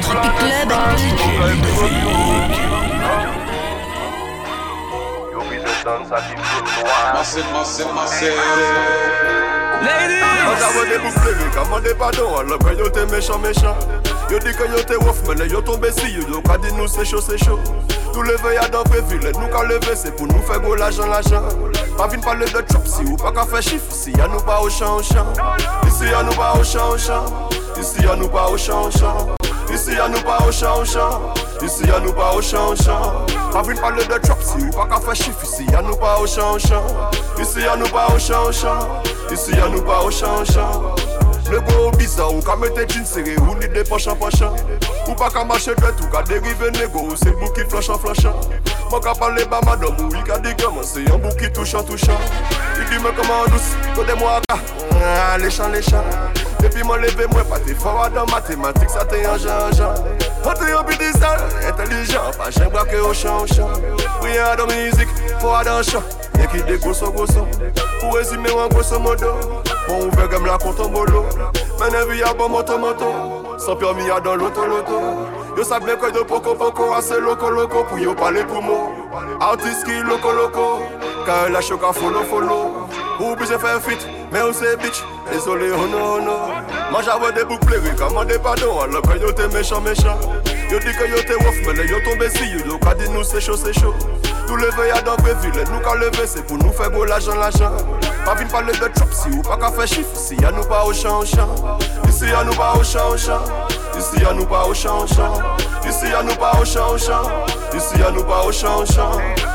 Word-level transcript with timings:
Tropic 0.00 0.32
Club. 0.36 0.68
Ladies! 9.82 10.18
Des 10.88 10.98
boucles, 10.98 11.50
commandez 11.54 11.94
pardon, 11.94 12.36
alors 12.38 12.58
que 12.58 12.74
yo 12.78 12.88
t'es 12.88 13.06
méchant, 13.06 13.38
méchant. 13.38 13.76
Yo 14.30 14.38
dit 14.38 14.52
que 14.52 14.64
yo 14.64 14.82
t'es 14.86 14.96
ouf, 14.96 15.22
mais 15.26 15.48
yo 15.48 15.62
tombé 15.62 15.90
si 15.90 16.12
yo, 16.12 16.22
yo 16.28 16.42
ka 16.42 16.58
dit 16.58 16.72
nous 16.74 16.86
c'est 16.86 17.04
chaud, 17.04 17.20
c'est 17.20 17.38
chaud. 17.38 17.58
Tout 18.12 18.22
levé 18.22 18.54
y'a 18.54 18.68
dans 18.68 18.82
vraie 18.84 19.00
ville, 19.02 19.32
nous 19.40 19.48
qu'à 19.48 19.64
lever, 19.64 19.94
c'est 19.94 20.14
pour 20.14 20.26
nous 20.26 20.42
faire 20.42 20.60
gros 20.60 20.74
l'argent, 20.74 21.06
l'argent. 21.06 21.42
Pas 21.96 22.08
vine 22.08 22.20
parler 22.20 22.44
de 22.44 22.60
trap, 22.60 22.86
si 22.86 23.02
ou 23.04 23.16
pas 23.16 23.32
qu'à 23.32 23.46
faire 23.46 23.62
chiffre, 23.62 23.90
si 23.90 24.12
y'a 24.12 24.28
nous 24.28 24.40
pas 24.40 24.60
au 24.60 24.68
champ, 24.68 24.96
au 24.96 25.02
champ. 25.02 25.32
Ici 25.86 26.04
y'a 26.10 26.22
nous 26.22 26.34
pas 26.34 26.54
au 26.58 26.64
champ, 26.64 26.90
au 26.90 26.98
champ. 26.98 27.24
Ici 27.80 28.02
y'a 28.02 28.16
nous 28.16 28.28
pas 28.28 28.48
au 28.48 28.54
au 28.54 28.58
champ. 28.58 28.90
Ici 29.72 29.92
y'a 29.94 30.08
nous 30.08 30.20
pas 30.20 30.38
au 30.46 30.52
champ, 30.52 30.80
au 30.80 30.84
champ. 30.84 31.34
Ici 31.62 31.84
y'a 31.86 32.00
champ. 32.42 33.26
Pas 33.52 33.62
vine 33.62 33.80
parler 33.80 34.04
de 34.04 34.18
trap, 34.18 34.38
si 34.42 34.62
ou 34.62 34.70
pas 34.70 34.86
qu'à 34.86 35.00
faire 35.00 35.16
chiffre, 35.16 35.42
ici 35.44 35.64
y'a 35.72 35.80
nous 35.80 35.96
pas 35.96 36.18
au 36.20 36.26
champ, 36.26 36.52
au 36.52 36.58
champ. 36.58 36.84
Ici 37.40 37.60
y'a 37.60 37.76
nous 37.76 37.88
pas 37.88 38.08
au 38.14 38.18
champ, 38.18 38.44
au 38.46 38.52
champ. 38.52 39.02
Ici 39.32 39.52
y'a 39.52 39.68
nous 39.68 39.82
pas 39.82 40.02
au 40.02 40.10
champ, 40.10 40.42
au 40.42 40.44
champ. 40.44 40.94
Le 41.50 41.60
gros 41.60 41.90
bizarre, 41.92 42.34
ou 42.34 42.40
ka 42.42 42.56
mette 42.56 42.92
jean 42.92 43.04
serré, 43.06 43.36
ou 43.38 43.54
ni 43.54 43.68
de. 43.68 43.82
Ou 45.08 45.14
pas 45.14 45.30
qu'à 45.30 45.44
marcher 45.44 45.74
tête, 45.74 46.00
ou 46.02 46.06
ka 46.08 46.22
dériver 46.22 46.70
négo, 46.72 47.00
ou 47.00 47.16
c'est 47.16 47.30
bouc 47.30 47.54
qui 47.54 47.62
flanchant 47.68 47.98
flanchant. 47.98 48.38
Moi 48.90 49.00
qu'à 49.00 49.14
parler 49.14 49.44
bas 49.46 49.60
madame, 49.64 49.96
ou 50.00 50.14
il 50.14 50.22
ka 50.24 50.38
dit 50.38 50.54
comment 50.62 50.82
c'est 50.82 51.10
un 51.10 51.16
bouc 51.16 51.36
qui 51.38 51.50
touchant 51.50 51.82
touchant. 51.82 52.18
Il 52.76 52.84
dit 52.84 53.02
mais 53.02 53.10
comment 53.16 53.44
douce, 53.46 53.72
connais-moi 53.94 54.40
ka, 54.48 54.56
ah, 55.02 55.38
les 55.38 55.50
champs 55.50 55.68
les 55.68 55.82
champs. 55.82 56.04
Depuis 56.60 56.82
moi 56.82 56.98
levé, 56.98 57.26
moi 57.32 57.44
pas 57.44 57.58
t'es 57.60 57.74
fort 57.74 58.10
dans 58.14 58.26
mathématiques, 58.26 58.90
ça 58.90 59.04
t'est 59.04 59.24
un 59.24 59.38
genre 59.38 59.72
genre. 59.72 59.94
On 60.44 60.52
t'est 60.52 60.72
un 60.72 60.82
bidis 60.82 61.18
sale, 61.18 61.40
intelligent, 61.66 62.30
pas 62.36 62.50
j'aime 62.50 62.68
braquer 62.68 62.98
au 62.98 63.14
champ 63.14 63.42
au 63.42 63.46
champ. 63.46 63.68
Des 66.66 66.78
grosso 66.78 67.10
grosso. 67.12 67.46
Pour 68.00 68.14
résumer 68.14 68.50
en 68.50 68.68
grosso 68.68 68.98
modo. 68.98 69.26
Bon 69.86 70.06
ouvert 70.06 70.28
comme 70.28 70.46
la 70.46 70.58
compte 70.58 70.80
en 70.80 70.88
bolo. 70.88 71.24
Maintenant 71.78 72.06
vie 72.10 72.22
à 72.22 72.32
bon 72.32 72.48
moto 72.48 72.78
moto. 72.78 73.06
Sans 73.58 73.76
permis 73.76 74.10
à 74.10 74.20
dans 74.20 74.36
l'auto 74.36 74.64
loto 74.64 75.00
Yo 75.56 75.64
savent 75.64 75.84
bien 75.84 75.96
que 75.96 76.10
de 76.10 76.20
poco 76.20 76.54
poco 76.54 76.94
assez 76.94 77.20
loco 77.20 77.50
loco. 77.50 77.84
Pour 77.84 77.98
yo 77.98 78.14
parler 78.14 78.44
pour 78.44 78.62
moi 78.62 78.90
Artiste 79.40 79.84
qui 79.84 80.00
loco 80.00 80.32
loco. 80.32 80.82
Quand 81.26 81.52
la 81.52 81.60
choc 81.60 81.80
à 81.88 81.92
follow 81.92 82.22
follow. 82.24 82.88
Bien 83.36 83.58
faire 83.58 83.82
fit 83.82 84.06
mais 84.32 84.42
on 84.42 84.52
c'est 84.52 84.76
bitch. 84.76 85.02
Désolé 85.32 85.70
oh 85.72 85.86
non 85.86 86.16
oh 86.16 86.20
non 86.20 86.48
Moi 86.90 87.02
j'avais 87.02 87.32
des 87.32 87.44
boucles 87.44 87.80
commandez 87.96 88.38
pardon. 88.38 88.80
Alors 88.80 89.02
que 89.02 89.18
yo 89.18 89.32
t'es 89.32 89.48
méchant 89.48 89.80
méchant. 89.80 90.18
Yo 90.70 90.78
dit 90.78 90.92
que 90.92 91.08
yo 91.08 91.16
t'es 91.26 91.34
ouf 91.34 91.56
mais 91.66 91.86
yo 91.86 91.96
tombé 92.04 92.30
si. 92.30 92.44
Yo 92.50 92.58
Yo 92.66 92.78
ka 92.78 92.94
dit 92.94 93.08
nous 93.10 93.24
c'est 93.24 93.40
chaud 93.40 93.56
c'est 93.56 93.72
chaud 93.72 93.94
tout 94.48 94.56
levé 94.56 94.88
y'a 94.88 95.02
dans 95.02 95.14
vraie 95.16 95.34
ville, 95.42 95.62
nous 95.70 95.80
qu'à 95.80 95.94
lever 95.94 96.26
c'est 96.26 96.42
pour 96.46 96.56
nous 96.56 96.72
faire 96.72 96.90
gros 96.90 97.04
l'argent, 97.04 97.34
l'argent. 97.34 97.70
Pas 98.24 98.34
vine 98.34 98.48
parler 98.48 98.72
de 98.72 98.88
trap 98.88 99.12
si 99.12 99.28
ou 99.28 99.42
pas 99.42 99.58
qu'à 99.58 99.70
faire 99.70 99.86
chiffre, 99.86 100.08
si 100.14 100.36
y'a 100.36 100.50
nous 100.50 100.64
pas 100.64 100.84
au 100.86 100.92
champ, 100.94 101.20
au 101.20 101.26
champ. 101.26 101.78
Ici 102.08 102.24
y'a 102.26 102.42
nous 102.44 102.54
pas 102.54 102.72
au 102.74 102.82
champ, 102.82 103.10
au 103.10 103.16
champ. 103.18 103.42
Ici 103.98 104.22
y'a 104.22 104.32
nous 104.32 104.46
pas 104.46 104.64
au 104.64 104.72
champ, 104.72 105.00
au 105.00 105.06
champ. 105.06 105.34
Ici 105.86 106.08
y'a 106.08 106.22
nous 106.22 106.34
pas 106.36 106.52
au 106.58 106.64
champ, 106.64 106.92
au. 106.92 107.76
Ici 107.76 107.98
y'a 107.98 108.10
nous 108.10 108.24
pas 108.24 108.42
au 108.46 108.50
champ. 108.52 108.84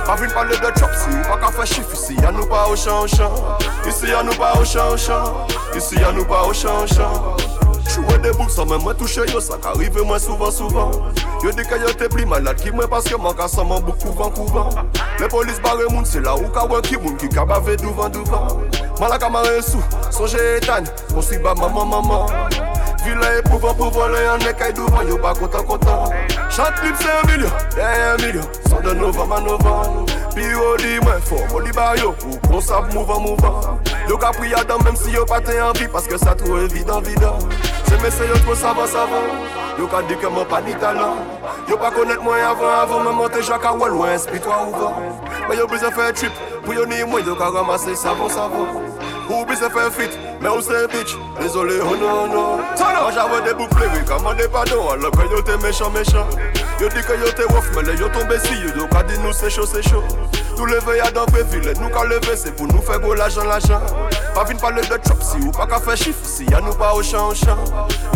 Pas 0.06 0.16
vine 0.16 0.32
parler 0.32 0.58
de 0.58 0.72
trap 0.80 0.92
si 0.96 1.10
ou 1.10 1.22
pas 1.24 1.38
qu'à 1.40 1.52
faire 1.52 1.66
chiffre, 1.66 1.96
si 1.96 2.14
y'a 2.16 2.32
nous 2.32 2.46
pas 2.46 2.68
au 2.68 2.76
champ, 2.76 3.02
au. 3.02 3.90
Ici 3.90 4.08
y'a 4.08 4.22
nous 4.22 4.36
pas 4.36 4.54
au 4.60 4.64
champ. 4.64 5.48
Ici 5.76 5.96
y'a 6.00 6.12
nous 6.12 6.26
pas 6.26 6.44
au 6.44 6.54
champ, 6.54 6.84
au. 6.84 7.53
Jouer 7.94 8.18
des 8.24 8.32
boucs 8.32 8.50
sans 8.50 8.66
même 8.66 8.82
moi 8.82 8.96
toucher 8.96 9.22
yo, 9.32 9.40
ça 9.40 9.56
qu'arrive 9.62 10.02
moi 10.02 10.18
souvent 10.18 10.50
souvent. 10.50 10.90
Yo 11.44 11.52
dit 11.52 11.64
que 11.64 11.76
yo 11.80 11.94
t'es 11.96 12.10
plus 12.10 12.26
malade 12.26 12.56
qui 12.56 12.72
moi 12.72 12.88
parce 12.88 13.06
que 13.06 13.16
mon 13.16 13.34
cas 13.34 13.48
sans 13.48 13.66
mon 13.66 13.80
bouc 13.80 13.98
couvent 14.00 14.32
couvent. 14.32 14.70
Les 15.20 15.28
polices 15.28 15.62
barrent 15.62 15.92
moun, 15.92 16.04
c'est 16.04 16.22
là 16.22 16.36
où 16.36 16.48
ka 16.50 16.66
wè 16.66 16.82
qui 16.82 16.98
moun 16.98 17.16
qui 17.18 17.30
ka 17.30 17.46
bave 17.46 17.76
devant 17.76 18.10
devant. 18.10 18.62
Malaka 19.00 19.30
marre 19.30 19.46
sous, 19.62 19.84
songe 20.10 20.36
étane, 20.36 20.86
on 21.16 21.22
s'y 21.22 21.38
bat 21.38 21.54
maman 21.54 21.86
maman. 21.86 22.26
Vilain 23.04 23.40
éprouvant 23.40 23.74
pour 23.74 23.92
voler 23.92 24.26
un 24.26 24.40
écaille 24.40 24.74
devant, 24.74 25.02
yo 25.02 25.18
pas 25.18 25.34
content 25.34 25.64
content. 25.64 26.06
Chante 26.50 26.82
libre 26.84 26.98
c'est 27.00 27.10
un 27.10 27.32
million, 27.32 27.50
un 27.78 28.26
million, 28.26 28.42
sans 28.70 28.80
de 28.80 28.94
novembre 28.94 29.36
à 29.36 29.42
novembre. 29.42 30.06
Dit 30.36 31.00
moins 31.04 31.20
fort, 31.20 31.54
au 31.54 31.60
lit 31.60 31.72
yo, 32.02 32.16
ou 32.26 32.48
qu'on 32.48 32.62
sape 32.62 32.94
mouvant 32.94 33.20
mouvant. 33.20 33.80
Yo 34.10 34.18
ka 34.18 34.32
pris 34.32 34.50
même 34.50 34.96
si 34.96 35.12
yo 35.12 35.26
pas 35.26 35.42
t'es 35.42 35.62
envie 35.62 35.88
parce 35.88 36.08
que 36.08 36.18
ça 36.18 36.34
trouve 36.34 36.64
évident 36.64 37.02
vidant. 37.02 37.38
C'est 37.86 38.02
mes 38.02 38.28
yo 38.28 38.34
trop 38.46 38.56
savant 38.56 38.88
savant. 38.88 39.30
Yo 39.78 39.86
ka 39.88 40.02
dit 40.08 40.16
que 40.16 40.28
mon 40.28 40.46
pas 40.46 40.62
ni 40.62 40.74
talent. 40.76 41.18
Yo 41.70 41.78
pas 41.78 41.92
connaître 41.92 42.24
moi 42.24 42.38
avant 42.38 42.70
avant 42.82 43.00
me 43.02 43.12
monter 43.12 43.44
Jacques 43.44 43.66
à 43.66 43.88
loin, 43.88 44.14
esprit-toi 44.14 44.68
ouvert. 44.68 44.94
Mais 45.50 45.58
yo 45.58 45.68
besoin 45.68 45.92
faire 45.92 46.14
trip, 46.14 46.32
pour 46.64 46.74
yo 46.74 46.86
ni 46.86 47.04
moi 47.04 47.22
yo 47.22 47.36
ka 47.36 47.50
ramasser 47.50 47.96
savon 47.96 48.30
savon. 48.30 48.68
Ou 49.30 49.46
besoin 49.46 49.70
faire 49.70 49.92
fit, 49.92 50.10
mais 50.42 50.50
on 50.50 50.62
c'est 50.62 50.88
bitch. 50.92 51.16
Désolé, 51.40 51.76
oh 51.82 51.96
non 51.96 52.28
non. 52.28 52.58
Moi 52.58 53.12
j'avais 53.14 53.42
des 53.48 53.54
boucles, 53.54 53.90
oui, 53.94 54.00
commandez 54.06 54.48
pardon, 54.48 54.90
alors 54.90 55.12
que 55.12 55.22
yo 55.32 55.42
t'es 55.42 55.58
méchant 55.58 55.90
méchant. 55.90 56.28
Yo 56.80 56.90
dit 56.90 57.02
que 57.02 57.14
yo 57.14 57.32
t'es 57.36 57.46
ouf, 57.46 57.70
mais 57.76 57.84
les 57.84 58.00
yo 58.00 58.10
tombé 58.10 58.38
si 58.40 58.54
yo, 58.56 58.70
yo 58.76 58.88
ka 58.88 59.04
dit 59.04 59.18
nous 59.20 59.34
c'est 59.34 59.50
chaud, 59.50 59.66
c'est 59.66 59.82
chaud. 59.82 60.04
Tout 60.56 60.66
levé 60.66 60.98
y'a 60.98 61.10
dans 61.12 61.26
ville, 61.26 61.74
nous 61.82 61.90
qu'à 61.90 62.04
lever 62.04 62.36
c'est 62.36 62.56
pour 62.56 62.68
nous 62.68 62.82
faire 62.82 63.00
gros 63.00 63.14
l'argent, 63.16 63.44
l'argent. 63.44 63.82
Pas 64.36 64.44
vine 64.44 64.60
parler 64.60 64.82
de 64.82 64.88
trap 64.88 65.18
si 65.22 65.38
ou 65.38 65.52
pas 65.52 65.66
qu'à 65.66 65.80
faire 65.80 65.98
chiffre, 65.98 66.20
si 66.24 66.46
y'a 66.46 66.62
nous 66.62 66.74
pas 66.74 66.94
au 66.94 67.02
champ, 67.02 67.30
au 67.30 67.34
champ. 67.34 67.58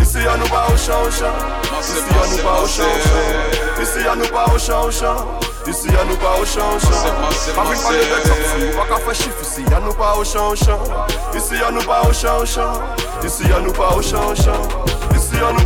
Ici 0.02 0.20
y'a 0.24 0.38
nous 0.38 0.48
pas 0.48 0.68
au 0.72 0.78
champ, 0.78 1.02
au 1.08 1.12
champ. 1.12 1.34
Ici 1.82 1.94
y'a 2.12 2.28
nous 2.30 2.44
pas 2.44 2.62
au 2.62 2.68
champ, 2.68 2.84
au 2.84 3.00
champ. 3.08 3.82
Ici 3.82 4.04
y'a 4.04 4.16
nous 4.16 4.28
pas 4.28 4.46
au 4.54 4.60
champ, 4.60 4.84
au 4.86 4.92
champ. 4.92 5.26
Ici 5.68 5.88
y'a 5.88 6.06
nous 6.06 6.16
pas 6.16 6.40
au 6.42 6.46
champ, 6.46 6.76
au 6.76 6.80
champ. 6.80 7.54
Pas 7.54 7.64
vine 7.70 7.82
parler 7.82 8.00
de 8.00 8.24
trap 8.24 8.38
si 8.38 8.64
ou 8.64 8.78
pas 8.78 8.86
qu'à 8.88 9.00
faire 9.04 9.16
chiffre, 9.16 9.44
si 9.44 9.64
y'a 9.64 9.80
nous 9.82 9.94
pas 9.94 10.16
au 10.16 10.24
champ, 10.24 10.52
au 10.52 10.56
champ. 10.56 10.80
Ici 11.36 11.56
y'a 11.56 11.72
nous 11.72 11.84
pas 11.84 12.02
au 12.08 12.14
champ, 12.14 12.40
au 12.42 12.46
champ. 12.46 12.82
Ici 13.24 13.44
y'a 13.50 13.60
nous 13.60 13.74
pas 13.74 13.94
au 13.96 14.02
champ, 14.02 14.32
au 14.32 14.36
champ. 14.36 14.62
Ici 15.16 15.36
y'a 15.36 15.52
nous 15.52 15.64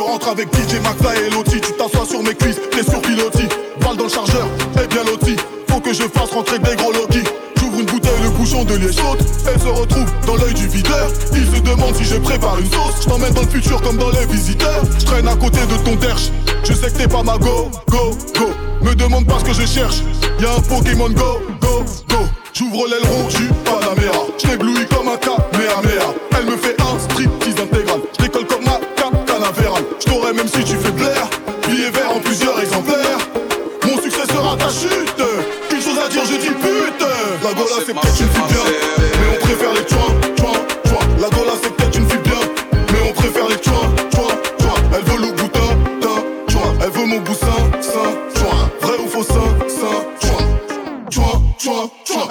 Je 0.00 0.02
rentre 0.02 0.28
avec 0.28 0.48
DJ 0.54 0.80
McFly 0.80 1.26
et 1.26 1.30
Loti. 1.30 1.60
Tu 1.60 1.72
t'assois 1.72 2.06
sur 2.06 2.22
mes 2.22 2.34
cuisses, 2.34 2.58
t'es 2.70 2.82
sur 2.82 3.02
pilotis. 3.02 3.48
Balle 3.82 3.98
dans 3.98 4.04
le 4.04 4.08
chargeur, 4.08 4.46
et 4.82 4.86
bien 4.86 5.04
loti. 5.04 5.36
Faut 5.68 5.78
que 5.78 5.92
je 5.92 6.04
fasse 6.04 6.30
rentrer 6.30 6.58
des 6.58 6.74
gros 6.74 6.90
Loki. 6.90 7.22
J'ouvre 7.58 7.80
une 7.80 7.84
bouteille, 7.84 8.22
le 8.22 8.30
bouchon 8.30 8.64
de 8.64 8.76
liège 8.76 8.94
saute 8.94 9.20
Elle 9.46 9.60
se 9.60 9.66
retrouve 9.66 10.06
dans 10.26 10.36
l'œil 10.36 10.54
du 10.54 10.68
videur. 10.68 11.06
Il 11.34 11.44
se 11.44 11.60
demande 11.60 11.94
si 11.96 12.04
je 12.04 12.16
prépare 12.16 12.58
une 12.58 12.70
sauce. 12.70 13.02
Je 13.02 13.08
t'emmène 13.10 13.34
dans 13.34 13.42
le 13.42 13.48
futur 13.48 13.82
comme 13.82 13.98
dans 13.98 14.08
les 14.08 14.24
visiteurs. 14.24 14.82
Je 14.98 15.04
traîne 15.04 15.28
à 15.28 15.36
côté 15.36 15.58
de 15.66 15.76
ton 15.84 15.96
derche. 15.96 16.30
Je 16.64 16.72
sais 16.72 16.90
que 16.90 16.96
t'es 16.96 17.08
pas 17.08 17.22
ma 17.22 17.36
go, 17.36 17.70
go, 17.90 18.16
go. 18.38 18.50
Me 18.80 18.94
demande 18.94 19.26
pas 19.26 19.38
ce 19.40 19.44
que 19.44 19.52
je 19.52 19.66
cherche. 19.66 19.96
Y'a 20.40 20.54
un 20.54 20.60
Pokémon 20.60 21.10
go, 21.10 21.42
go, 21.60 21.84
go. 22.08 22.24
J'ouvre 22.54 22.86
l'aileron, 22.86 23.28
j'suis 23.28 23.48
pas 23.66 23.80
la 23.80 24.00
mère. 24.00 24.14
Je 24.38 24.46
t'éblouis 24.48 24.86
comme 24.86 24.99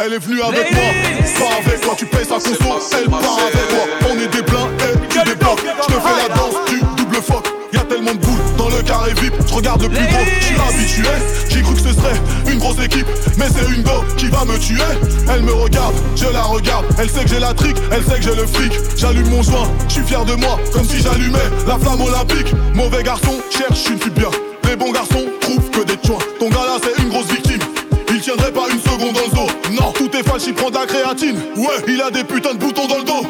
Elle 0.02 0.14
est 0.14 0.20
venue 0.20 0.42
avec 0.42 0.72
moi, 0.72 0.82
pas 1.38 1.56
avec 1.58 1.82
toi 1.82 1.94
Tu 1.98 2.06
payes 2.06 2.26
sa 2.26 2.36
conso, 2.36 2.98
elle 2.98 3.10
part 3.10 3.20
avec 3.20 3.72
moi. 3.72 4.10
On 4.10 4.18
est 4.18 4.28
des 4.28 4.42
pleins 4.42 4.68
et 4.80 5.08
tu 5.10 5.18
débloques 5.30 5.60
Je 5.82 5.86
te 5.86 6.00
fais 6.00 6.28
la 6.28 6.36
danse 6.36 6.56
du 6.70 6.80
double 6.96 7.22
fuck. 7.22 7.46
Y'a 7.74 7.82
tellement 7.82 8.14
de 8.14 8.18
boules 8.18 8.56
dans 8.58 8.70
le 8.70 8.82
carré 8.82 9.14
VIP 9.14 9.34
Je 9.48 9.54
regarde 9.54 9.82
le 9.82 9.90
plus 9.90 10.06
gros, 10.06 10.26
je 10.40 10.46
suis 10.46 10.56
habitué. 10.56 11.04
J'ai 11.50 11.62
cru 11.62 11.74
que 11.74 11.82
ce 11.82 11.94
serait 11.94 12.16
une 12.52 12.60
grosse 12.60 12.80
équipe 12.84 13.08
Mais 13.38 13.46
c'est 13.54 13.76
une 13.76 13.84
go 13.84 14.04
qui 14.18 14.28
va 14.28 14.46
me 14.46 14.58
tuer. 14.58 14.82
Elle 15.32 15.44
me 15.44 15.54
regarde, 15.54 15.96
je 16.16 16.26
la 16.26 16.44
regarde. 16.44 16.86
Elle 16.98 17.10
sait 17.10 17.24
que 17.24 17.30
j'ai 17.30 17.40
la 17.40 17.54
trique, 17.54 17.78
elle 17.92 18.04
sait 18.04 18.16
que 18.16 18.24
j'ai 18.24 18.36
le 18.36 18.48
fric. 18.48 18.74
J'allume 18.96 19.30
mon 19.30 19.44
joint, 19.44 19.70
je 19.90 19.96
suis 19.96 20.04
fier 20.04 20.24
de 20.24 20.36
moi 20.36 20.60
Comme 20.74 20.86
si 20.86 21.02
j'allumais 21.02 21.38
la 21.68 21.78
flamme 21.78 22.02
olympique. 22.02 22.54
Mauvais 22.74 23.04
garçon, 23.04 23.36
cherche 23.52 23.90
une 23.90 24.00
fille 24.00 24.12
bien 24.12 24.30
Il 30.48 30.56
prend 30.56 30.72
de 30.72 30.76
la 30.76 30.88
créatine. 30.88 31.38
Ouais, 31.58 31.84
il 31.88 32.02
a 32.02 32.10
des 32.10 32.24
putains 32.24 32.54
de 32.54 32.58
boutons 32.58 32.88
dans 32.88 32.98
le 32.98 33.04
dos. 33.04 33.28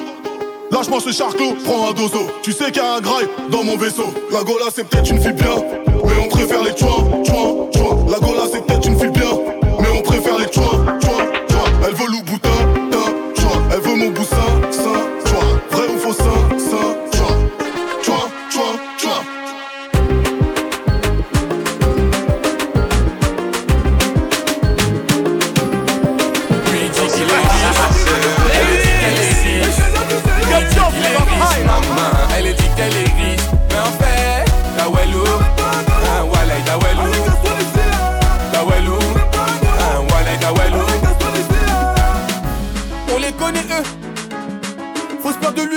Lâche-moi 0.71 0.99
ce 1.01 1.11
charclos, 1.11 1.53
prends 1.65 1.89
un 1.89 1.93
dozo. 1.93 2.27
Tu 2.41 2.53
sais 2.53 2.71
qu'il 2.71 2.81
y 2.81 2.85
a 2.85 2.93
un 2.93 3.01
graille 3.01 3.27
dans 3.49 3.63
mon 3.63 3.75
vaisseau. 3.75 4.13
La 4.31 4.43
Gola 4.43 4.65
c'est 4.73 4.87
peut-être 4.87 5.09
une 5.09 5.19
fille 5.19 5.33
bien, 5.33 5.55
mais 5.87 6.13
on 6.23 6.29
préfère 6.29 6.63
les 6.63 6.77
chouins, 6.77 7.03
chouins, 7.25 7.67
chouins. 7.75 8.05
La 8.09 8.19
Gola 8.19 8.43
c'est 8.49 8.65
peut-être 8.65 8.87
une 8.87 8.97
fille 8.97 9.09
bien, 9.09 9.31
mais 9.81 9.87
on 9.97 10.01
préfère 10.01 10.37
les 10.37 10.45
chouins, 10.53 10.85
chouins, 11.01 11.25
chouins. 11.49 11.71
Elle 11.87 11.95
veut 11.95 12.07
loup 12.07 12.21
boutin, 12.23 12.49
tin, 12.89 13.41
chouin. 13.41 13.63
Elle 13.73 13.81
veut 13.81 13.95
mon 13.95 14.09
boussin, 14.11 14.35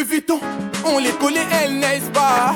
Louis. 0.02 0.24
On 0.84 0.98
les 0.98 1.10
connaît 1.12 1.46
elles, 1.62 1.78
n'est-ce 1.78 2.10
pas? 2.10 2.54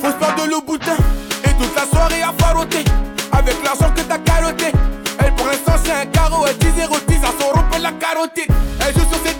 Faut 0.00 0.08
se 0.08 0.12
peur 0.12 0.34
de 0.36 0.50
Louboutin. 0.50 0.96
Et 1.44 1.52
toute 1.62 1.74
la 1.74 1.86
soirée 1.86 2.22
à 2.22 2.32
faroter. 2.38 2.84
Avec 3.32 3.56
l'argent 3.64 3.92
que 3.94 4.02
t'as 4.02 4.18
carotté. 4.18 4.66
Elle 5.18 5.34
pour 5.34 5.46
l'instant 5.46 5.72
c'est 5.82 5.92
un 5.92 6.06
carreau. 6.06 6.46
Elle 6.46 6.58
10 6.58 6.66
0 6.76 6.96
10 7.08 7.16
à 7.16 7.32
son 7.40 7.48
rond 7.48 7.64
la 7.80 7.92
carotée. 7.92 8.46
Elle 8.80 8.94
joue 8.94 9.08
sur 9.10 9.18
ses 9.24 9.34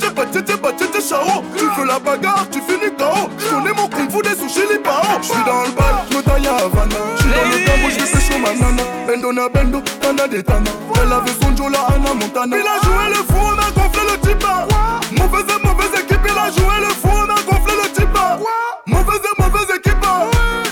charo, 0.00 0.14
batete, 0.14 0.14
batete, 0.14 0.60
batete, 0.60 1.00
charo. 1.08 1.42
Tu 1.56 1.64
veux 1.64 1.86
la 1.86 1.98
bagarre, 1.98 2.46
tu 2.50 2.60
finis 2.60 2.92
KO. 2.96 3.28
J'connais 3.38 3.72
mon 3.72 3.88
kung 3.88 4.10
fu 4.10 4.22
des 4.22 4.34
sushis 4.34 4.66
les 4.70 4.78
parents. 4.78 5.20
J'suis 5.22 5.42
dans 5.46 5.62
le 5.62 5.70
bal, 5.70 5.94
j'me 6.10 6.22
taille 6.22 6.46
à 6.46 6.56
Havana. 6.56 6.96
J'suis 7.16 7.30
dans 7.30 7.48
le 7.50 7.58
gambo, 7.66 7.90
j'vais 7.90 8.20
chaud 8.20 8.38
ma 8.38 8.54
nana. 8.54 8.82
Bendo 9.06 9.32
na 9.32 9.48
bendo, 9.48 9.82
tana 10.00 10.28
de 10.28 10.40
tana. 10.40 10.70
Elle 11.02 11.12
avait 11.12 11.30
son 11.40 11.56
Joe 11.56 11.72
la 11.72 11.80
Anna 11.94 12.14
Montana. 12.14 12.56
Il 12.56 12.66
a 12.66 12.76
joué 12.84 13.08
le 13.10 13.22
fou, 13.22 13.40
on 13.40 13.58
a 13.58 13.70
gonflé 13.70 14.02
le 14.10 14.18
type. 14.20 14.46
Mauvaise 15.18 15.44
et 15.48 15.66
mauvaise 15.66 16.00
équipe, 16.00 16.20
il 16.24 16.38
a 16.38 16.50
joué 16.50 16.76
le 16.80 16.92
fou, 16.94 17.08
on 17.12 17.30
a 17.30 17.42
gonflé 17.42 17.74
le 17.82 17.90
type. 17.92 18.18
Mauvaise 18.86 19.20
et 19.24 19.42
mauvaise 19.42 19.76
équipe. 19.76 20.06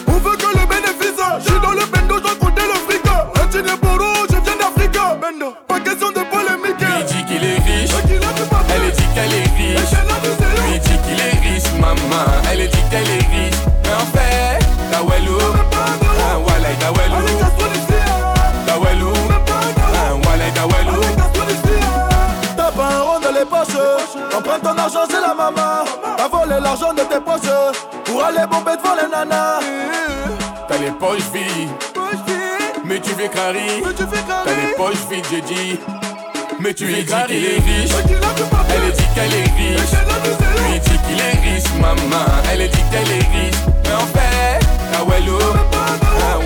On 0.08 0.12
veut 0.18 0.36
que 0.36 0.58
le 0.58 0.66
bénéfice. 0.66 1.22
J'suis 1.40 1.60
dans 1.60 1.72
le 1.72 1.84
bendo, 1.86 2.18
j'dois 2.18 2.34
compter 2.40 2.62
le 2.62 2.78
fric. 2.88 3.06
Un 3.06 3.46
tine 3.48 3.76
poro, 3.80 4.26
je 4.30 4.36
viens 4.40 4.56
d'Afrique. 4.56 4.98
Bendo, 5.20 5.54
pas 5.68 5.80
question 5.80 6.10
de 6.10 6.22
polémique. 6.30 6.80
Lui 6.80 7.04
dit 7.04 7.24
qu'il 7.26 7.44
est 7.44 7.58
riche. 7.58 7.90
Elle 9.14 9.28
dit 9.28 9.34
qu'elle 9.34 9.34
est 9.34 9.76
riche. 9.76 9.90
Lui 10.70 10.78
dit 10.78 10.98
qu'il 11.04 11.20
est 11.20 11.54
riche, 11.54 11.72
maman. 11.80 12.24
Elle 12.50 12.68
dit 12.68 12.78
qu'elle 12.90 13.08
est 13.08 13.26
riche. 13.30 13.54
Mais 13.84 13.94
en 13.94 14.06
fait, 14.06 14.64
Dawelou. 14.90 15.38
Ah, 15.72 16.38
Walay, 16.38 16.74
Dawelou. 16.80 17.26
Dawelou. 18.66 19.12
Ah, 19.94 20.28
Walay, 20.28 20.50
Dawelou. 20.54 21.00
T'as 22.56 22.70
pas 22.70 22.84
un 22.84 23.00
rond 23.02 23.20
dans 23.20 23.32
les 23.32 23.44
poches 23.44 23.76
Emprunte 24.36 24.62
ton 24.62 24.78
argent 24.78 25.04
c'est 25.08 25.20
la 25.20 25.34
maman 25.34 25.84
T'as 26.16 26.28
volé 26.28 26.60
l'argent 26.60 26.92
de 26.92 27.00
tes 27.02 27.20
poches 27.20 27.82
Pour 28.04 28.24
aller 28.24 28.46
bomber 28.50 28.76
devant 28.76 28.94
les 28.94 29.10
nanas 29.10 29.60
T'as 30.68 30.78
les 30.78 30.90
poches 30.92 31.28
vides. 31.32 31.68
Mais 32.84 33.00
tu 33.00 33.10
fais 33.10 33.28
carry. 33.28 33.82
T'as 33.82 34.54
les 34.54 34.74
poches 34.76 35.06
vides, 35.10 35.26
j'ai 35.30 35.40
dit. 35.42 35.78
Mais 36.62 36.74
tu 36.74 36.84
lui 36.86 37.02
dis 37.02 37.12
qu'il 37.26 37.44
est 37.44 37.58
riche. 37.58 37.90
Elle 38.70 38.92
dit 38.92 39.02
qu'elle 39.14 39.34
est 39.34 39.50
riche. 39.56 39.94
Lui 40.70 40.78
dit 40.78 40.98
qu'il 41.08 41.20
est 41.20 41.54
riche, 41.54 41.72
maman. 41.80 42.24
Elle 42.52 42.70
dit 42.70 42.84
qu'elle 42.92 43.10
est 43.10 43.26
riche. 43.34 43.60
Mais 43.82 43.94
en 43.94 44.06
fait, 44.06 44.60
Dawelou. 44.92 45.38
Ah, 45.74 46.38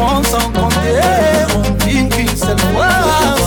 On 0.00 0.20
dépense 0.20 0.26
sans 0.28 0.50
compter, 0.50 1.00
on 1.54 1.84
vit 1.84 2.08
qu'une 2.08 2.36
seule 2.36 2.58
fois. 2.58 2.88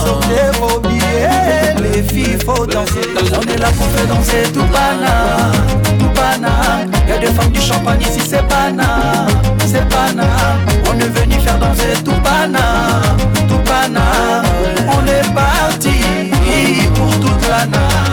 Sortez 0.04 0.50
vos 0.58 0.80
billets, 0.80 1.74
les 1.80 2.02
filles 2.02 2.38
faut 2.44 2.66
danser. 2.66 3.00
On 3.36 3.42
est 3.42 3.58
là 3.58 3.68
pour 3.76 3.86
faire 3.88 4.06
danser 4.06 4.42
tout 4.52 4.64
pana, 4.72 5.52
tout 5.98 6.08
pana. 6.14 6.84
Y'a 7.08 7.18
des 7.18 7.26
femmes 7.26 7.50
du 7.50 7.60
champagne 7.60 8.00
ici, 8.00 8.20
c'est 8.26 8.46
pana, 8.48 9.26
c'est 9.66 9.86
pana. 9.88 10.24
On 10.90 10.98
est 10.98 11.20
venu 11.20 11.34
faire 11.40 11.58
danser 11.58 12.02
tout 12.04 12.20
pana, 12.22 13.02
tout 13.48 13.58
pana. 13.64 14.42
On 14.88 15.06
est 15.06 15.34
parti 15.34 16.30
pour 16.94 17.10
toute 17.20 17.48
la 17.48 17.66
night. 17.66 18.07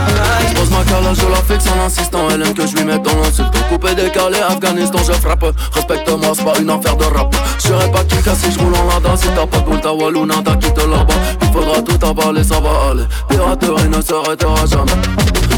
Je 1.04 1.28
la 1.28 1.36
fixe 1.44 1.66
en 1.68 1.86
insistant. 1.86 2.28
Elle 2.34 2.42
aime 2.42 2.54
que 2.54 2.66
je 2.66 2.76
lui 2.76 2.86
mette 2.86 3.02
dans 3.02 3.16
l'insulte. 3.18 3.52
Coupé, 3.70 3.96
décalé, 3.96 4.38
Afghanistan, 4.40 5.00
je 5.06 5.12
frappe. 5.14 5.46
Respecte-moi, 5.74 6.32
c'est 6.34 6.44
pas 6.44 6.58
une 6.60 6.70
affaire 6.70 6.96
de 6.96 7.04
rap. 7.04 7.36
Je 7.58 7.68
serai 7.68 7.92
pas 7.92 8.04
qui 8.06 8.16
si 8.16 8.52
je 8.52 8.60
roule 8.60 8.74
en 8.76 8.88
lada 8.88 9.16
Si 9.18 9.28
t'as 9.36 9.46
pas 9.46 9.58
de 9.60 9.64
boule, 9.64 9.82
ta 9.82 9.94
walou, 9.94 10.26
nada, 10.26 10.56
quitte 10.56 10.78
là-bas. 10.78 11.14
Il 11.42 11.48
faudra 11.50 11.82
tout 11.82 12.00
avaler, 12.06 12.44
ça 12.44 12.60
va 12.60 12.92
aller. 12.92 13.04
Piraterie 13.28 13.90
ne 13.90 14.02
s'arrêtera 14.02 14.66
jamais. 14.66 14.92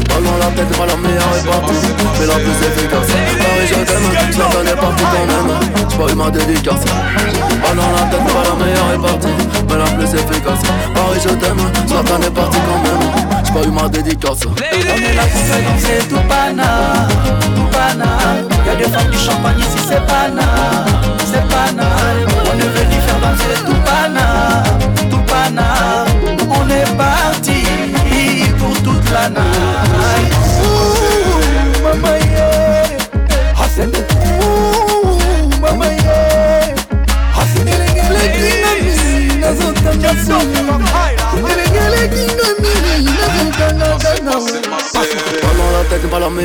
Balle 0.08 0.24
dans 0.24 0.38
la 0.38 0.50
tête, 0.56 0.76
pas 0.76 0.86
la 0.86 0.96
meilleure 0.96 1.36
est 1.36 1.46
partie 1.46 1.74
Mais 2.18 2.26
la 2.26 2.34
plus 2.34 2.58
efficace. 2.66 3.08
Paris, 3.38 3.66
je 3.68 3.74
t'aime, 3.74 4.32
Zlatan 4.32 4.66
est 4.66 4.80
parti 4.80 5.04
quand 5.04 5.26
même 5.26 5.88
J'ai 5.88 5.96
pas 5.96 6.12
eu 6.12 6.16
ma 6.16 6.30
dédicace. 6.30 6.84
Balle 6.84 7.76
dans 7.76 7.92
la 7.92 8.02
tête, 8.10 8.26
pas 8.26 8.42
la 8.48 8.64
meilleure 8.64 8.92
est 8.94 9.02
partie 9.06 9.34
Mais 9.68 9.78
la 9.78 9.84
plus 9.84 10.18
efficace. 10.18 10.62
Paris, 10.94 11.20
je 11.22 11.28
t'aime, 11.28 11.60
Zlatan 11.86 12.22
est 12.22 12.30
parti 12.30 12.58
quand 12.66 12.82
même 12.82 13.07
pas 13.58 13.66
eu 13.66 13.70
ma 13.70 13.88
dédicace 13.88 14.40
On 14.46 14.54
est 14.54 15.14
là 15.14 15.22
pour 15.22 15.40
faire 15.40 15.70
danser 15.70 16.08
tout 16.08 16.20
pana, 16.28 17.08
tout 17.56 17.68
pana. 17.72 18.10
Y'a 18.66 18.74
des 18.76 18.84
femmes 18.84 19.10
du 19.10 19.18
champagne 19.18 19.58
ici, 19.58 19.78
c'est 19.88 20.06
pana, 20.06 20.84
c'est 21.30 21.46
pana. 21.48 21.88
On 22.44 22.58
est 22.58 22.72
venu 22.78 22.96
faire 23.06 23.20
danser 23.20 23.54
tout 23.64 23.80
pana, 23.84 24.62
tout 25.10 25.24
pana. 25.26 26.04
On 26.48 26.68
est 26.70 26.96
parti 26.96 27.62
pour 28.58 28.74
toute 28.82 29.10
la 29.10 29.28
night. 29.30 30.27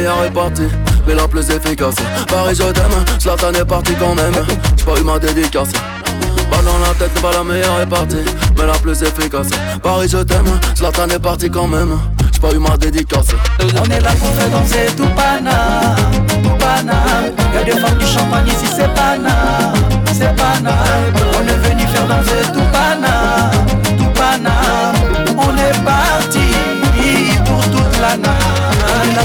meilleur 0.03 0.25
est 0.25 0.31
parti 0.31 0.63
mais 1.07 1.15
la 1.15 1.27
plus 1.29 1.49
efficace. 1.49 1.95
Paris 2.27 2.55
je 2.55 2.63
t'aime, 2.71 3.19
Slatan 3.19 3.53
est 3.53 3.65
parti 3.65 3.93
quand 3.97 4.15
même. 4.15 4.33
J'ai 4.77 4.83
pas 4.83 4.99
eu 4.99 5.03
ma 5.03 5.17
dédicace. 5.17 5.71
Pas 5.71 6.61
dans 6.61 6.77
la 6.79 6.93
tête, 6.99 7.21
pas 7.21 7.31
la 7.31 7.43
meilleure 7.43 7.79
est 7.81 7.85
partie 7.85 8.17
Mais 8.57 8.65
la 8.65 8.73
plus 8.73 9.01
efficace. 9.01 9.47
Paris 9.81 10.09
je 10.09 10.17
t'aime, 10.17 10.59
Slatan 10.75 11.07
est 11.07 11.19
parti 11.19 11.49
quand 11.49 11.67
même. 11.67 11.97
J'ai 12.33 12.39
pas 12.39 12.53
eu 12.53 12.59
ma 12.59 12.75
dédicace. 12.75 13.27
On 13.61 13.85
est 13.85 14.01
là 14.01 14.09
pour 14.19 14.27
faire 14.33 14.49
danser 14.49 14.93
tout 14.97 15.07
pana 15.15 15.95
Tout 16.43 16.57
pana. 16.59 16.95
Y'a 17.55 17.63
des 17.63 17.79
femmes 17.79 17.97
du 17.97 18.05
champagne 18.05 18.47
ici 18.47 18.73
c'est 18.75 18.93
pana 18.93 19.73
C'est 20.11 20.35
pana. 20.35 20.73
On 21.33 21.47
est 21.47 21.69
venu 21.69 21.87
faire 21.87 22.07
danser 22.07 22.51
tout 22.53 22.67
pana 22.73 23.51
Tout 23.97 24.19
pana. 24.19 24.51
On 25.37 25.57
est 25.57 25.83
parti 25.85 26.39
pour 27.45 27.61
toute 27.71 28.01
la 28.01 28.17
night 28.17 28.42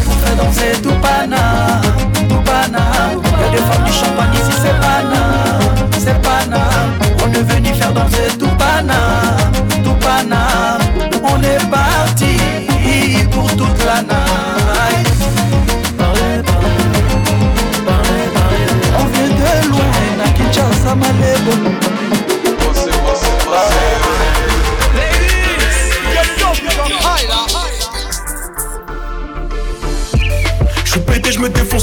pour 0.05 0.15
faire 0.15 0.37
danser 0.37 0.73
Tupana. 0.83 1.81
Tupana 2.29 2.83
Y'a 3.41 3.51
des 3.51 3.59
femmes 3.59 3.85
du 3.85 3.93
champagne 3.93 4.35
ici 4.35 4.53
c'est 4.63 4.81
pana 4.81 5.18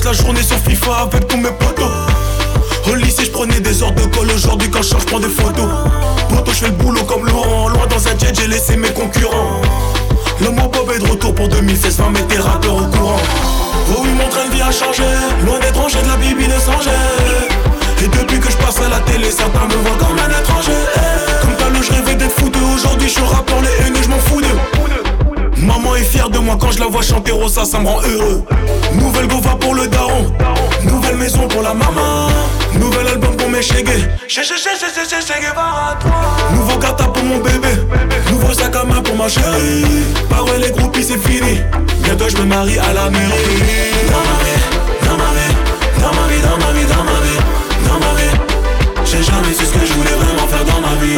la 0.04 0.14
journée 0.14 0.42
sur 0.42 0.58
FIFA 0.58 1.04
avec 1.04 1.28
tous 1.28 1.38
mes 1.38 1.52
potos. 1.52 1.86
Au 2.90 2.96
lycée, 2.96 3.26
je 3.26 3.32
prenais 3.32 3.60
des 3.60 3.82
heures 3.82 3.94
de 3.94 4.04
colle. 4.06 4.30
Aujourd'hui, 4.32 4.70
quand 4.70 4.82
je 4.82 4.90
change, 4.90 5.02
je 5.02 5.08
prends 5.08 5.20
des 5.20 5.30
photos. 5.30 5.70
Poto, 6.30 6.52
je 6.52 6.58
fais 6.58 6.66
le 6.68 6.74
boulot 6.74 7.04
comme 7.04 7.26
Laurent. 7.26 7.70
Loin 7.70 7.88
dans 7.88 8.08
un 8.08 8.18
jet, 8.18 8.34
j'ai 8.34 8.48
laissé 8.48 8.76
mes 8.76 8.90
concurrents. 8.90 9.62
Le 10.42 10.50
mot 10.50 10.68
Bob 10.68 10.92
est 10.94 11.00
de 11.00 11.10
retour 11.10 11.34
pour 11.34 11.48
2016, 11.48 11.98
20 11.98 12.10
mettez 12.10 12.38
rappeurs 12.38 12.76
au 12.76 12.86
courant. 12.88 13.22
Oh 13.92 14.02
oui, 14.02 14.10
mon 14.18 14.28
train 14.28 14.46
de 14.48 14.56
vie 14.56 14.62
a 14.62 14.72
changé. 14.72 15.04
Loin 15.46 15.60
d'étranger, 15.60 16.02
de 16.02 16.08
la 16.08 16.18
bibi 16.18 16.48
de 16.48 16.60
Sanger. 16.60 16.92
Et 18.04 18.08
depuis 18.08 18.40
que 18.40 18.52
je 18.52 18.58
passe 18.58 18.80
à 18.80 18.90
la 18.90 19.00
télé, 19.00 19.32
certains 19.32 19.66
me 19.66 19.76
voient 19.82 19.98
comme 19.98 20.20
un 20.20 20.40
étranger. 20.40 20.80
Comme 21.42 21.56
t'as 21.58 21.70
le 21.70 21.82
je 21.82 21.92
rêvais 21.94 22.16
d'être 22.16 22.36
fou 22.38 22.52
Aujourd'hui, 22.76 23.08
je 23.08 23.14
suis 23.14 23.24
rappeur, 23.24 23.58
les 23.62 23.88
haineux, 23.88 24.02
je 24.04 24.10
m'en 24.10 24.20
fous 24.20 24.42
d'eux. 24.42 25.15
Maman 25.58 25.96
est 25.96 26.04
fière 26.04 26.30
de 26.30 26.40
moi 26.40 26.58
quand 26.60 26.72
je 26.72 26.80
la 26.80 26.88
vois 26.88 27.02
chanter 27.02 27.32
Rosa, 27.32 27.66
ça 27.66 27.80
me 27.80 27.88
rend 27.88 28.02
heureux. 28.02 28.44
Nouvelle 28.94 29.28
gova 29.28 29.56
pour 29.60 29.74
le 29.74 29.88
daron, 29.88 30.32
nouvelle 30.84 31.16
maison 31.16 31.48
pour 31.48 31.62
la 31.62 31.74
maman, 31.74 32.30
nouvel 32.80 33.08
album 33.08 33.36
pour 33.36 33.50
mes 33.50 33.62
chégués. 33.62 34.06
Nouveau 36.54 36.78
gata 36.78 37.06
pour 37.06 37.24
mon 37.24 37.38
bébé, 37.38 37.70
nouveau 38.30 38.54
sac 38.54 38.76
à 38.76 38.84
main 38.84 39.02
pour 39.02 39.16
ma 39.16 39.28
chérie. 39.28 39.86
Parole 40.30 40.60
les 40.62 40.72
groupies, 40.72 41.04
c'est 41.04 41.18
fini. 41.18 41.60
Bientôt 42.04 42.30
je 42.30 42.38
me 42.38 42.46
marie 42.46 42.78
à 42.78 42.94
la 42.94 43.10
mairie. 43.10 43.32
Dans 44.12 44.24
ma 44.28 44.38
vie, 44.44 44.62
dans 45.06 45.18
ma 45.18 45.32
vie, 45.34 45.54
dans 46.02 46.14
ma 46.14 46.28
vie, 46.28 46.42
dans 46.42 46.58
ma 46.58 46.72
vie, 46.74 46.86
dans 46.86 47.04
ma 47.04 47.20
vie, 47.24 47.40
dans 47.88 48.00
ma 48.00 48.14
vie. 48.20 48.36
J'ai 49.06 49.24
jamais 49.24 49.54
su 49.54 49.66
ce 49.66 49.72
que 49.72 49.86
je 49.86 49.94
voulais 49.94 50.16
vraiment 50.16 50.48
faire 50.48 50.66
dans 50.66 50.82
ma 50.82 50.96
vie. 51.04 51.15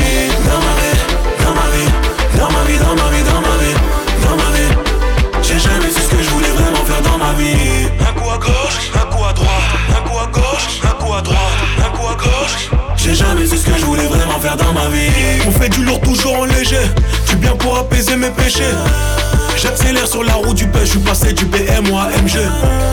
Sur 20.08 20.24
la 20.24 20.36
route 20.36 20.56
du 20.56 20.66
pêche, 20.68 20.86
je 20.86 20.92
suis 20.92 21.00
passé 21.00 21.34
du 21.34 21.44
BM 21.46 21.94
à 21.94 22.08
MG. 22.22 22.40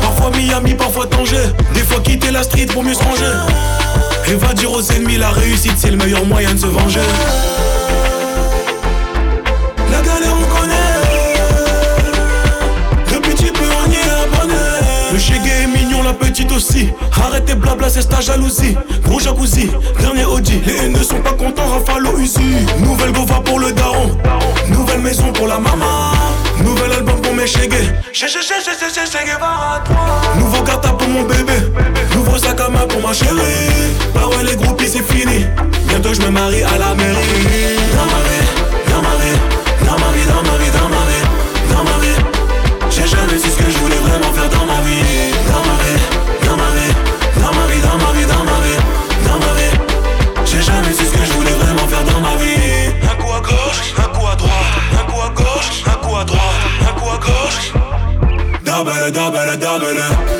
Parfois 0.02 0.30
Miami, 0.36 0.74
parfois 0.74 1.06
Tanger. 1.06 1.36
Des 1.72 1.80
fois 1.80 2.00
quitter 2.00 2.32
la 2.32 2.42
street 2.42 2.66
pour 2.66 2.82
mieux 2.82 2.94
se 2.94 3.04
ranger. 3.04 3.32
Et 4.28 4.34
va 4.34 4.52
dire 4.52 4.72
aux 4.72 4.82
ennemis, 4.82 5.16
la 5.16 5.30
réussite 5.30 5.74
c'est 5.76 5.92
le 5.92 5.96
meilleur 5.96 6.24
moyen 6.26 6.52
de 6.54 6.58
se 6.58 6.66
venger. 6.66 7.00
La 9.92 10.00
galère 10.00 10.32
on 10.32 10.60
connaît 10.60 10.74
Le 15.12 15.18
chégué 15.20 15.50
est 15.62 15.66
mignon, 15.68 16.02
la 16.02 16.14
petite 16.14 16.50
aussi. 16.50 16.88
Arrêtez 17.24 17.54
blabla, 17.54 17.88
c'est 17.88 18.08
ta 18.08 18.20
jalousie. 18.20 18.76
Gros 19.04 19.20
jacuzzi, 19.20 19.70
dernier 20.00 20.24
Audi. 20.24 20.60
Les 20.66 20.88
ne 20.88 20.98
sont 21.04 21.20
pas 21.20 21.34
contents, 21.34 21.68
Rafalo 21.68 22.18
Uzi. 22.18 22.40
Nouvelle 22.80 23.12
gova 23.12 23.40
pour 23.44 23.60
le 23.60 23.70
daron. 23.70 24.10
Nouvelle 24.68 25.00
maison 25.00 25.32
pour 25.32 25.46
la 25.46 25.60
maman. 25.60 26.10
Nouvel 27.44 27.60
album 27.60 27.68
pour 27.68 27.68
mes 27.68 27.68
chégués. 27.68 27.92
Nouveau 30.38 30.62
gata 30.62 30.88
pour 30.90 31.08
mon 31.08 31.22
bébé. 31.24 31.52
Nouveau 32.14 32.38
sac 32.38 32.56
pour 32.88 33.02
ma 33.02 33.12
chérie. 33.12 33.92
Bah 34.14 34.28
ouais, 34.28 34.44
les 34.44 34.56
groupies, 34.56 34.88
c'est 34.88 35.02
fini. 35.02 35.44
Bientôt, 35.88 36.14
je 36.14 36.22
me 36.22 36.30
marie 36.30 36.62
à 36.62 36.78
la 36.78 36.94
mairie. 36.94 37.76
Dans 37.96 38.06
ma 38.06 38.20
vie, 38.24 38.46
dans 38.88 39.02
ma 39.02 39.14
vie, 39.20 39.38
dans 39.84 39.98
ma 40.02 40.08
vie, 40.12 40.53
double, 59.10 59.56
double 59.58 60.33